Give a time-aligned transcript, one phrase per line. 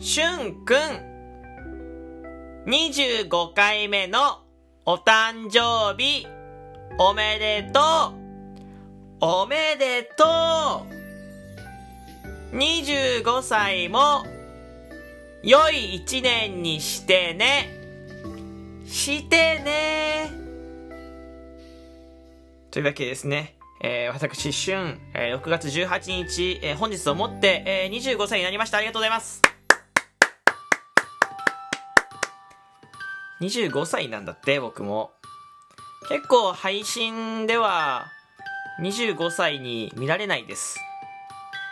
[0.00, 0.76] しゅんくん、
[2.66, 4.44] 25回目の
[4.84, 6.24] お誕生日、
[6.98, 8.18] おめでとう
[9.20, 10.86] おめでと
[12.52, 14.24] う !25 歳も、
[15.42, 20.30] 良い一年にしてねしてね
[22.70, 23.56] というわけですね。
[23.80, 28.78] えー、私、しゅん、えー、6月18日、えー、本日をもって、えー、25歳になりました。
[28.78, 29.57] ありがとうございます。
[33.40, 35.12] 25歳なんだって、僕も。
[36.08, 38.06] 結構配信では、
[38.82, 40.78] 25歳に見られないです。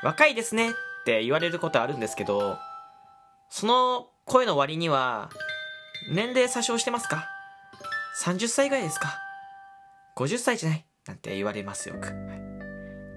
[0.02, 0.73] 若いですねっ
[1.05, 2.59] て言われることあるんですけど、
[3.48, 5.30] その声の割には、
[6.12, 7.27] 年齢詐称してますか
[8.23, 9.16] ?30 歳ぐらいですか
[10.16, 10.85] ?50 歳じゃない？
[11.07, 12.07] なんて言われますよく。
[12.09, 12.15] はい、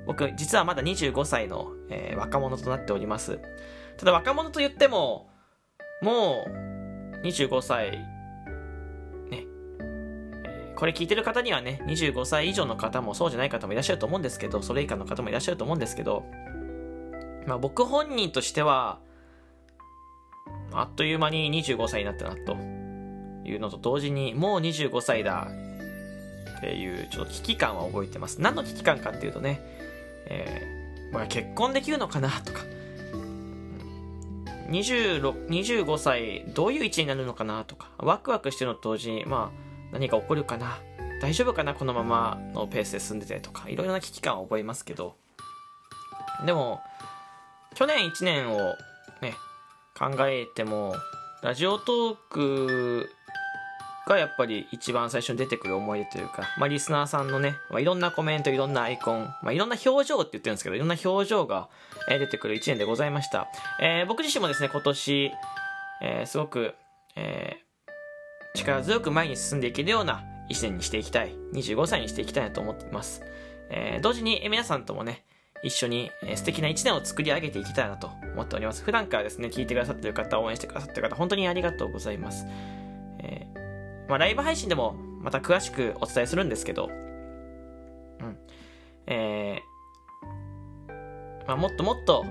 [0.05, 3.39] 僕、実はまだ25歳の、えー、若者となっております。
[3.97, 5.29] ただ若者と言っても、
[6.01, 7.99] もう、25歳
[10.79, 16.23] これ聞いてる方にはね、25歳以上の方もそうじゃない方もいらっしゃると思うんですけど、それ以下の方もいらっしゃると思うんですけど、
[17.45, 18.99] まあ僕本人としては、
[20.71, 22.53] あっという間に25歳になったな、と
[23.43, 25.49] いうのと同時に、もう25歳だ、
[26.59, 28.39] っていう、ちょっと危機感は覚えてます。
[28.39, 29.59] 何の危機感かっていうとね、
[30.27, 32.61] えー、まあ結婚できるのかな、とか、
[34.69, 40.77] 26 25歳、どういう位置になるのかな、とか、ワクワクしてるのと同時に、まあ、何か起こるかな？
[41.21, 41.73] 大丈夫かな？
[41.73, 45.15] このままのペースで進んでてとかいろいろな危機感は覚えますけど。
[46.45, 46.79] でも
[47.75, 48.75] 去年1年を
[49.21, 49.35] ね
[49.97, 50.95] 考えても
[51.43, 53.09] ラジオトーク
[54.07, 61.67] がやっぱり一番最初に出てくる思い出というか、まあ、リスナーさんのね、まあ、いろんなコメントいろんなアイコン、まあ、いろんな表情って言ってるんですけどいろんな表情が
[62.07, 63.49] 出てくる1年でございました、
[63.81, 65.31] えー、僕自身もですね今年、
[66.01, 66.73] えー、すごく、
[67.17, 67.68] えー
[68.59, 73.23] 力強く前に進んでいけるような1年にしていきたい、25歳にしていきたいなと思っています。
[73.69, 75.23] えー、同時に皆さんともね、
[75.61, 78.83] 一緒に素敵な1年を作り上げていきたいなと思っております。
[78.83, 82.45] 普段からですね、聞いてくださってる方、応援してくださってる方、本当にありがとうございます。
[83.19, 88.37] えー、まあ、ライブ配信でもまた詳しくお伝えするんですけど、うん。
[89.07, 92.25] えー、まあ、もっともっと、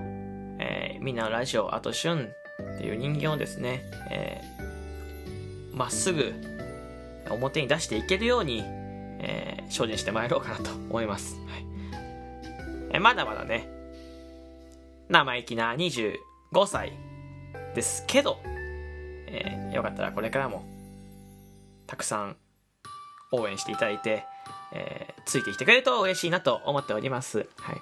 [0.59, 2.29] えー、みんなのラジオ、あと旬
[2.75, 4.68] っていう人間をですね、えー
[5.79, 6.33] まっすぐ
[7.29, 11.35] 表に出していけるように、えー、精進してまいろうかなと思います。
[11.47, 11.65] はい
[12.91, 13.69] えまだまだね、
[15.07, 16.17] 生意気な25
[16.67, 16.91] 歳
[17.75, 18.41] ですけど、
[19.27, 20.65] えー、よかったらこれからも
[21.87, 22.35] たくさん
[23.31, 24.25] 応援していただいて、
[24.73, 27.47] えー、ついてきてくれると嬉しいなと思っております。
[27.57, 27.77] はい。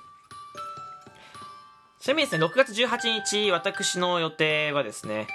[2.00, 5.28] ちなみにですね、6月18日、私の予定はですね、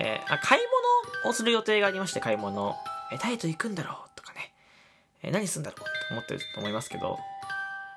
[0.00, 0.77] えー、買い物
[1.24, 2.76] をする予定がありまして、買い物。
[3.12, 4.52] え、ダイエット行くんだろうとかね。
[5.22, 7.18] え、何するんだろうと思ってると思いますけど、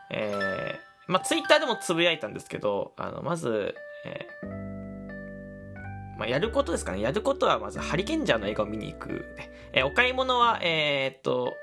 [0.10, 7.02] えー、まあ、ツイッターでもつぶやいたんですけど、あの、まず、えー、まあ、やることですかね。
[7.02, 9.36] やることはまず、ハリケンジャーの映画を見に行く。
[9.74, 11.56] え、お買い物は、え、っと、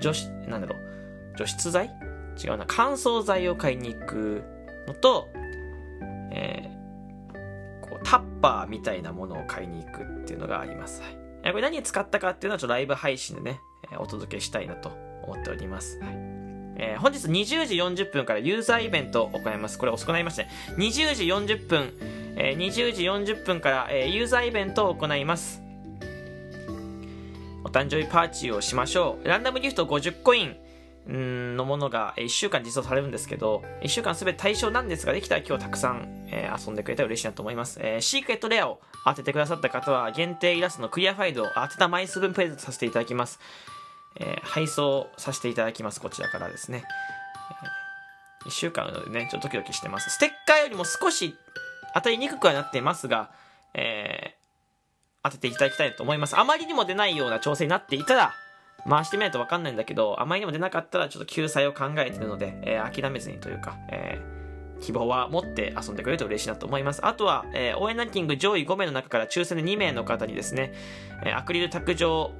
[0.00, 1.90] 除湿、なんだろう、除湿剤
[2.42, 4.42] 違うな、乾燥剤を買いに行く
[4.86, 5.28] のと、
[6.32, 6.69] え、
[8.40, 11.02] パーみたいなものを買いに行くっていうのがあります。
[11.02, 13.60] はい、これ何に使ったかっていうのはちょっとライブ配信でね、
[13.98, 14.90] お届けしたいなと
[15.24, 15.98] 思っております。
[16.00, 16.40] はい
[16.82, 19.78] えー、本日20時40分からユーザーイベントを行います。
[19.78, 20.50] これ遅くなりましたね。
[20.76, 21.92] 20時40分、
[22.36, 25.62] えー、20時40分から、えー、ユーザーイベントを行います。
[27.64, 29.28] お誕生日パーティーをしましょう。
[29.28, 30.56] ランダムギフト50コイン。
[31.06, 37.80] のものが1週間実装されるんですけど、1週間すべて対象なんですが、できたら今日たくさん、え、遊んでくれたら嬉しいなと思います。
[37.82, 43.40] え、シークレットレアを当ててくださった方は、限定イラストのクリアファイルを当てた枚数分プレゼントさせていただきます。
[44.18, 46.00] え、配送させていただきます。
[46.00, 46.84] こちらからですね。
[48.46, 50.10] 1週間なのでね、ちょっとドキドキしてます。
[50.10, 51.34] ステッカーよりも少し
[51.94, 53.30] 当たりにくくはなってますが、
[53.74, 56.38] えー、当てていただきたいと思います。
[56.38, 58.32] あまりにも出ないような調整になっていたら、
[58.88, 67.04] 回してみないと分かんないんだけど、あまりにも出なかったらちょっと救済を考えてるので、えー、諦めずにというか、えー、希望は持って遊んでくれると嬉しいなと思います。
[67.04, 70.72] あとは、えー、応援ランキング上位5名の中から抽選で2名の方にですね、
[71.24, 72.32] え、アクリル卓上、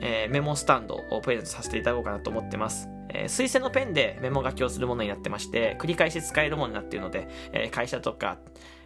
[0.00, 2.88] え、メモスタンドをプレゼントさせていただこうかなと思ってます。
[3.10, 8.38] えー、水性のペンでメモ書きをするものになってまして、繰り返し使えるものになっているので、え、会社とか、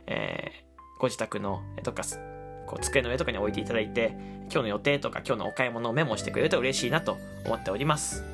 [0.06, 0.52] え、
[0.98, 2.02] ご自宅のえ、とか、
[2.68, 8.24] こう机の上とかに置いていただいて今日の予定とか今日のお買い物をメモしてくれると嬉しいなと思っております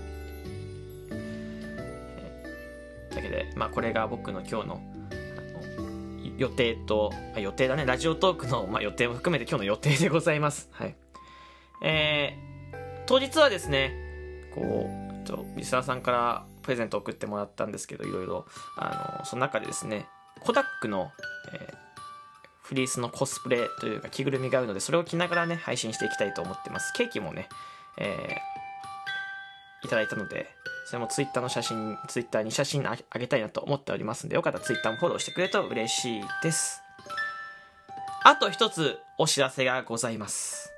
[3.15, 4.95] だけでまあこれが僕の今日の
[6.37, 10.69] 予定と、あ予定だね、ラジオトークの、まあ、予定も含めて今日の予定でございます。
[10.73, 10.97] はい。
[11.83, 12.77] えー、
[13.07, 13.95] 当日はですね、
[14.55, 14.89] こ
[15.23, 18.47] う、とリスナーさんからプレゼント送ってもらったんですけど、いろいろ、
[18.77, 20.07] あの、その中でですね、
[20.41, 21.13] コダックの、
[21.53, 21.77] えー、
[22.65, 26.95] フリースのコスプレというか着ぐるみがあるので、それを着ながらね、配信していきたいと思ってます。
[26.95, 27.49] ケーキもね、
[27.99, 30.49] えー、いただいたので、
[30.87, 36.81] それもツイッターの写真、ツイッターに写真あげたいなと思っておりますんで、よかったらツイッターもフォローしてくれると嬉しいです。
[38.25, 40.73] あと一つお知らせがございます。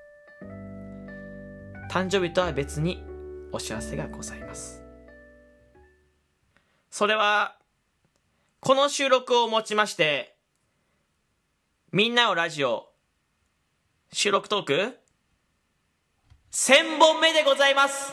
[1.90, 3.04] 誕生日とは別に
[3.52, 4.82] お知らせがございます。
[6.90, 7.56] それは、
[8.60, 10.35] この収録をもちまして、
[11.96, 12.90] みんなをラジオ、
[14.12, 14.98] 収録トーク、
[16.52, 18.12] 1000本目でございます。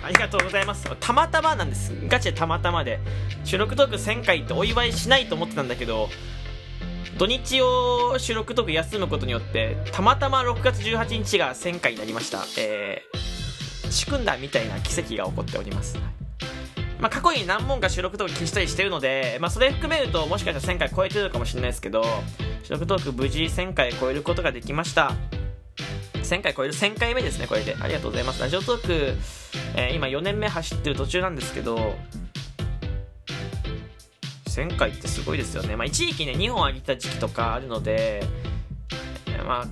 [0.00, 0.88] ありがとうございます。
[1.00, 1.92] たまたまなんです。
[2.06, 3.00] ガチでたまたまで。
[3.42, 6.08] 収録トーク1000回ってお祝いしないと思ってたんだけど
[7.18, 12.44] 土日を収録トーク休むことによってたまたま6月18日が1000回になりました。
[12.56, 15.98] えー、仕組んだみたいな奇跡が起こっております。
[17.00, 22.02] まあ、過去に何問か収録トーク消したりしてるので、まあ、それ含めるともしかしたら1000回超えてるかもしれないですけど
[22.62, 25.12] 収録トーク無事1000回超えることができました。
[26.14, 27.76] 1000回超える1000回目ですねこれで。
[27.78, 28.40] ありがとうございます。
[28.40, 29.16] ラジオトーク、
[29.76, 31.94] えー、今4年目走ってる途中なんですけど
[34.48, 38.22] 1000回ってすごいですよね、まあ、一時期ね2本上げた時期とかあるので、
[39.28, 39.66] えー、まあ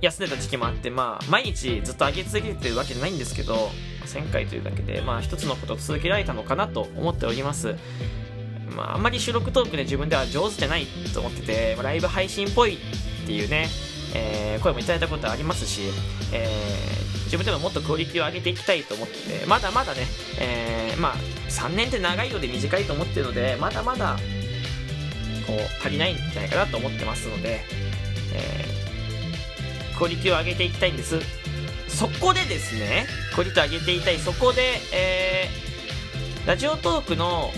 [0.00, 3.70] 休んでた時期もあって、まあ、毎日ずっと上げ続けてるわけじゃないんですけど
[4.14, 7.74] 1000回というだけで、まあ、一つのことを続けられたのかなと思っております。
[8.76, 13.68] まあ、あんまり収録トークで自分では上手じゃないと思ってて、ライブ配信っぽいっていうね、
[14.14, 15.82] えー、声もいただいたことありますし、
[16.32, 20.06] えー、自分でももっとクオリティを上げていきたいと思ってて、まだまだね、
[20.40, 21.14] えー、まあ、
[21.48, 24.16] 3年って長いようで短いと思ってるので、まだまだ、
[25.46, 27.60] こう、足りないんじゃないかなと思ってますので、
[28.34, 31.43] えー、クオリティを上げていきたいんです。
[31.94, 37.50] そこでですね、クオリティを上げていたい、そこで、えー、ラジオトークの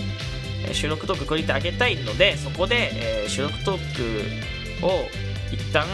[0.73, 5.07] 収録トーククオリティ上げたいので、そこで、えー、収録トークを
[5.51, 5.85] 一旦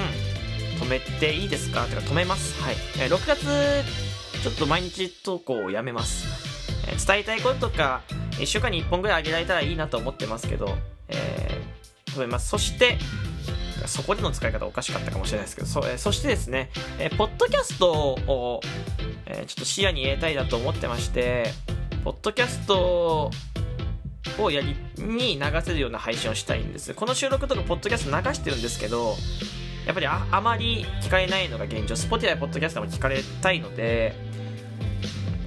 [0.80, 1.86] 止めていいですか？
[1.86, 2.62] てか止めます。
[2.62, 2.76] はい。
[3.00, 3.46] えー、6月、
[4.42, 6.28] ちょっと毎日投稿をやめます。
[6.88, 8.02] えー、伝えたいこととか、
[8.32, 10.76] 1週間に1本ぐらい上げられたらいいなと思ってますけど、
[11.08, 12.50] えー、止めます。
[12.50, 12.98] そして、
[13.88, 16.70] そこでの使い方おかしかったかもしれないですけど、そ,、えそしてですね、
[17.00, 18.62] えー、ポッドキャストを、
[19.26, 21.46] え、ちょっと視野に入れたいなと思ってまして、
[22.04, 23.32] ポッドキャスト
[24.40, 26.94] をやりに流せるような配信をしたいんです。
[26.94, 29.16] この収録とかポッドキャスト流してるんですけど、
[29.86, 34.16] やっぱりああまり聞かれないのが現状、Spotify ポッドキャストも聞かれたいので、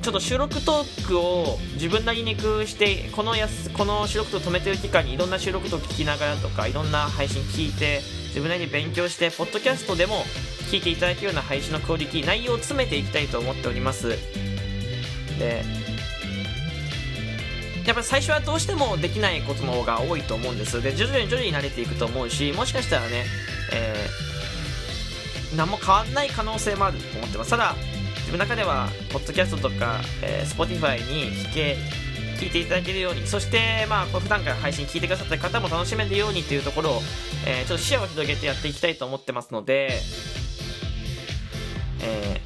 [0.06, 10.22] ちょっと収録トークを自分なりに工夫してこのやすこの収録トーク止めてる期間にいろんな収録トーク聞きながらとかいろんな配信聞いて自分なりに勉強して、ポッドキャストでも
[10.70, 14.10] 聞いていただけるような配信のクオリティ、内容を詰めていきたいと思っております。
[15.40, 15.64] で、
[17.84, 20.80] やっぱ最初はどうしてもできないことの方が多いと思うんです。
[20.80, 23.24] で、徐々に徐々に慣れていくと思うし、もしかしたらね、
[23.72, 27.50] えー、何も変わんない可能性もあると思ってます。
[27.50, 27.74] ただ、
[28.26, 31.76] 自分の中では、ポッドキャストとか、えー、Spotify に聞け
[32.40, 37.00] 聞いていただけるようにそして、まあ、こ普段から配信聞いてくださった方も楽しめるようにというところを、
[37.46, 40.00] えー、ちょっと視野を広げてやっていきたいと思ってますので、
[42.02, 42.40] え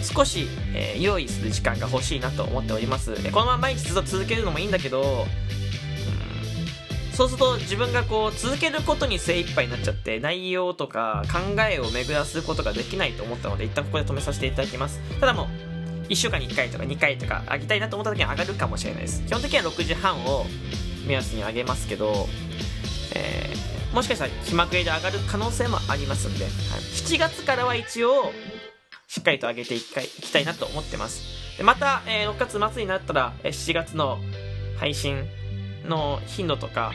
[0.00, 5.26] ー、少し、えー、用意する時間が欲しいなと思っております、えこのまま毎日ずっと続けるのもいいんだけど
[7.20, 15.00] そうすると自分がこう続けることに精一杯になっちゃって内容とか考えを巡らすことができないと思ったので一旦ここで止めさせていただきます。
[15.20, 19.22] ただもう1週間に1回とか2回とか上げたいなと思った時に上がるかもしれないです。
[19.26, 20.46] 基本的には6時半を
[21.06, 22.26] 目安に上げますけど、
[23.14, 28.32] えー、もしかしたら気まぐれで上がる可能性もありますんで、はい、7月からは一応
[29.08, 31.58] しっかりと上げていきたいなと思ってます。
[31.58, 34.16] でまた、えー、6月末になったら7月の
[34.78, 35.26] 配信
[35.84, 36.92] の頻度とか、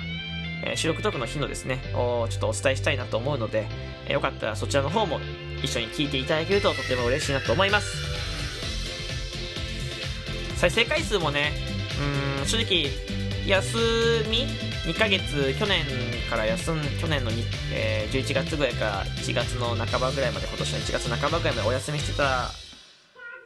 [0.64, 3.68] え、収録トークの頻度ですねをちょっとお伝えしたいなと思うので、
[4.08, 5.20] え、よかったらそちらの方も
[5.64, 8.26] 一緒に聞いていただけるととても嬉しいなと思います
[10.56, 11.52] 再生回数もね、
[12.40, 12.88] うん、正直、
[13.46, 13.78] 休
[14.30, 14.48] み
[14.92, 15.86] ?2 ヶ月、去年
[16.30, 17.32] から休ん、去年の、
[17.74, 22.50] えー、11月ぐらいから1月の半ばぐらいまで、今年の1月半ばぐらいまでお休みしてた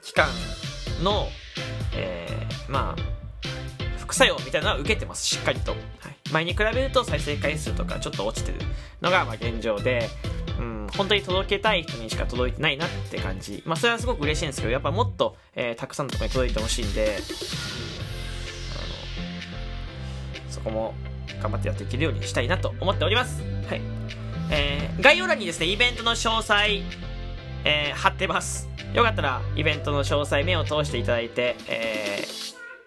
[0.03, 0.29] 期間
[1.03, 1.27] の、
[1.95, 3.01] えー、まあ、
[3.97, 5.75] 副作用みたいなのは受けてます、しっかりと。
[6.31, 8.59] 前に比べると再生回数とかちょっと落ちてる
[9.01, 10.09] のがま現状で、
[10.59, 13.63] うん、本当に届けたい人にしか届いてないなって感じ。
[13.65, 17.17] まあ、それはすごく嬉しいんですけど、やっぱもっと、えー、たくさんのところに届いてほしいんで、
[18.75, 18.79] あ
[20.57, 20.93] の、こも
[21.41, 23.41] 頑張ってやっていけるようにしたいなと思っております。
[23.69, 23.81] はい。
[24.51, 26.81] えー、概要欄にですねイベントの詳細、
[27.63, 28.67] えー、貼ってます。
[28.93, 32.25] よかったらイベントの詳細目を通していただいて、え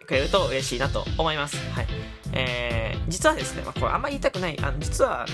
[0.03, 1.57] ー、くれると嬉しいなと思います。
[1.71, 1.87] はい。
[2.35, 5.33] えー、実はですね、まあ、これあんまり言いたくないあの実はあの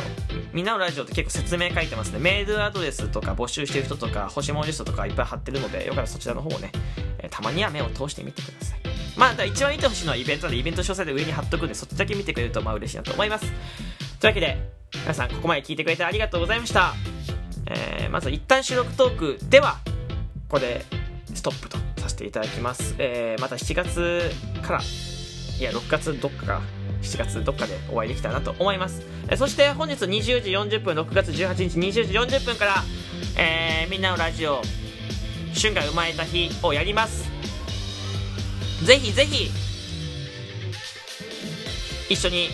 [0.53, 6.73] みんなのラジオって結構説明書いてますねメールアドレスとか募集してる人とか星文字ストとかいっぱい貼ってるのでよかったらそちらの方をね、
[7.19, 8.79] えー、たまには目を通してみてください
[9.19, 13.47] まあ、一番見てほしいのはイベントで、イベント詳細で上に貼っとくんで、そっちだけ見てくれると、まあ嬉しいなと思います。
[14.21, 14.59] というわけで、
[15.03, 16.95] 皆さん、ここまで聞いてくれてありがとうございました。
[17.67, 19.79] えー、まず一旦収録トークでは、
[20.49, 20.87] ここで
[21.35, 22.95] ストップとさせていただきます。
[22.99, 24.31] えー、また7月
[24.63, 24.81] から、
[25.59, 26.63] いや、6月どっかか、
[27.03, 29.03] 7月どっかでお会いできたらなと思います。
[29.29, 32.85] え、そして本日20時40分、6月18日20時40分から、
[33.37, 34.63] えー、みんなのラジオ、
[35.61, 37.29] 春が生まれた日をやります。
[38.85, 39.51] ぜひぜひ
[42.09, 42.49] 一緒に、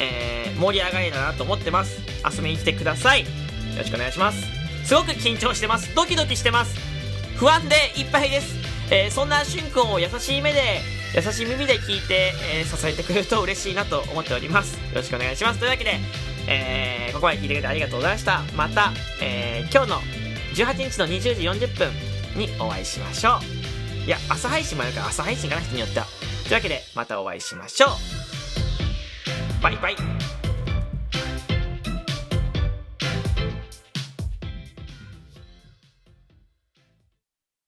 [0.00, 2.00] えー、盛り上がれたらなと思ってます。
[2.28, 3.20] 遊びに来てください。
[3.20, 3.26] よ
[3.78, 4.42] ろしくお願いします。
[4.84, 5.94] すごく緊張してます。
[5.94, 6.74] ドキドキしてます。
[7.38, 8.56] 不安でいっぱいです、
[8.90, 10.80] えー、そんなしゅんくんを優しい目で
[11.14, 15.98] 優しい耳で聞いて、えー、支えてくれると嬉しいなと思っておりますよろしくお願いしますというわけで、
[16.48, 19.96] えー、ここまで聞いてくれてありがとうございましたまた、えー、今日の
[20.54, 21.90] 18日の20時40分
[22.36, 23.68] にお会いしましょう
[24.08, 26.06] いや、朝配信もあるから朝配信かな人によっては。
[26.44, 29.62] というわけで、またお会いしましょう。
[29.62, 30.37] バイバイ。